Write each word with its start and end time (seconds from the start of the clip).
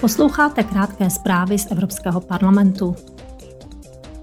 Posloucháte 0.00 0.62
krátké 0.62 1.10
zprávy 1.10 1.58
z 1.58 1.70
Evropského 1.70 2.20
parlamentu. 2.20 2.96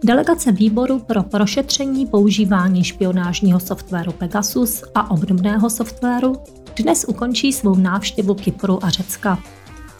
Delegace 0.03 0.51
výboru 0.51 0.99
pro 0.99 1.23
prošetření 1.23 2.07
používání 2.07 2.83
špionážního 2.83 3.59
softwaru 3.59 4.11
Pegasus 4.11 4.83
a 4.95 5.11
obdobného 5.11 5.69
softwaru 5.69 6.35
dnes 6.75 7.05
ukončí 7.07 7.53
svou 7.53 7.75
návštěvu 7.75 8.33
Kypru 8.33 8.85
a 8.85 8.89
Řecka. 8.89 9.39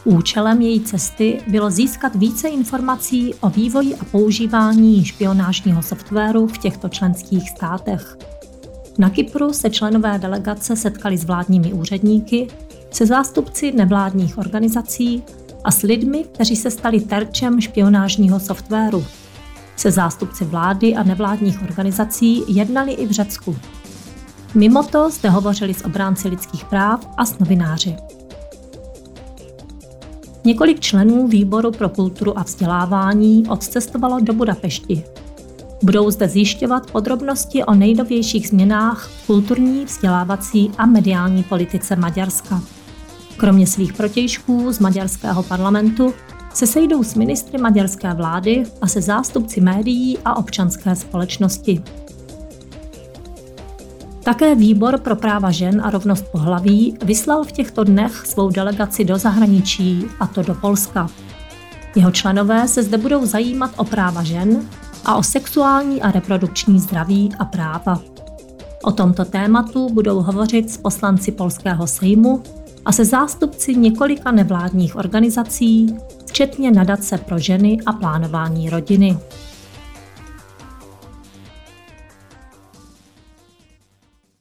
Účelem 0.04 0.62
její 0.62 0.80
cesty 0.80 1.40
bylo 1.46 1.70
získat 1.70 2.16
více 2.16 2.48
informací 2.48 3.34
o 3.40 3.50
vývoji 3.50 3.94
a 3.94 4.04
používání 4.04 5.04
špionážního 5.04 5.82
softwaru 5.82 6.46
v 6.46 6.58
těchto 6.58 6.88
členských 6.88 7.50
státech. 7.50 8.16
Na 8.98 9.10
Kypru 9.10 9.52
se 9.52 9.70
členové 9.70 10.18
delegace 10.18 10.76
setkali 10.76 11.18
s 11.18 11.24
vládními 11.24 11.72
úředníky, 11.72 12.48
se 12.90 13.06
zástupci 13.06 13.72
nevládních 13.72 14.38
organizací 14.38 15.22
a 15.66 15.70
s 15.70 15.82
lidmi, 15.82 16.24
kteří 16.24 16.56
se 16.56 16.70
stali 16.70 17.00
terčem 17.00 17.60
špionážního 17.60 18.40
softwaru. 18.40 19.04
Se 19.76 19.90
zástupci 19.90 20.44
vlády 20.44 20.94
a 20.94 21.02
nevládních 21.02 21.62
organizací 21.62 22.42
jednali 22.48 22.92
i 22.92 23.06
v 23.06 23.10
Řecku. 23.10 23.56
Mimo 24.54 24.82
to 24.82 25.10
zde 25.10 25.30
hovořili 25.30 25.74
s 25.74 25.84
obránci 25.84 26.28
lidských 26.28 26.64
práv 26.64 27.08
a 27.16 27.24
s 27.24 27.38
novináři. 27.38 27.96
Několik 30.44 30.80
členů 30.80 31.28
Výboru 31.28 31.70
pro 31.70 31.88
kulturu 31.88 32.38
a 32.38 32.42
vzdělávání 32.42 33.44
odcestovalo 33.48 34.20
do 34.20 34.32
Budapešti. 34.32 35.04
Budou 35.82 36.10
zde 36.10 36.28
zjišťovat 36.28 36.90
podrobnosti 36.90 37.64
o 37.64 37.74
nejnovějších 37.74 38.48
změnách 38.48 39.10
kulturní, 39.26 39.84
vzdělávací 39.84 40.70
a 40.78 40.86
mediální 40.86 41.42
politice 41.42 41.96
Maďarska. 41.96 42.75
Kromě 43.36 43.66
svých 43.66 43.92
protějšků 43.92 44.72
z 44.72 44.78
maďarského 44.78 45.42
parlamentu 45.42 46.14
se 46.54 46.66
sejdou 46.66 47.02
s 47.02 47.14
ministry 47.14 47.58
maďarské 47.58 48.14
vlády 48.14 48.62
a 48.80 48.88
se 48.88 49.02
zástupci 49.02 49.60
médií 49.60 50.18
a 50.24 50.36
občanské 50.36 50.96
společnosti. 50.96 51.82
Také 54.24 54.54
Výbor 54.54 54.98
pro 55.00 55.16
práva 55.16 55.50
žen 55.50 55.80
a 55.84 55.90
rovnost 55.90 56.24
pohlaví 56.32 56.98
vyslal 57.04 57.44
v 57.44 57.52
těchto 57.52 57.84
dnech 57.84 58.26
svou 58.26 58.50
delegaci 58.50 59.04
do 59.04 59.18
zahraničí, 59.18 60.04
a 60.20 60.26
to 60.26 60.42
do 60.42 60.54
Polska. 60.54 61.08
Jeho 61.94 62.10
členové 62.10 62.68
se 62.68 62.82
zde 62.82 62.98
budou 62.98 63.26
zajímat 63.26 63.70
o 63.76 63.84
práva 63.84 64.22
žen 64.22 64.68
a 65.04 65.16
o 65.16 65.22
sexuální 65.22 66.02
a 66.02 66.10
reprodukční 66.10 66.80
zdraví 66.80 67.30
a 67.38 67.44
práva. 67.44 68.00
O 68.82 68.92
tomto 68.92 69.24
tématu 69.24 69.88
budou 69.92 70.22
hovořit 70.22 70.70
s 70.70 70.76
poslanci 70.76 71.32
Polského 71.32 71.86
sejmu 71.86 72.42
a 72.86 72.92
se 72.92 73.04
zástupci 73.04 73.74
několika 73.74 74.30
nevládních 74.30 74.96
organizací, 74.96 75.96
včetně 76.26 76.70
nadace 76.70 77.18
pro 77.18 77.38
ženy 77.38 77.78
a 77.86 77.92
plánování 77.92 78.70
rodiny. 78.70 79.18